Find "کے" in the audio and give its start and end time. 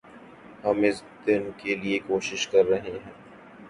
1.57-1.75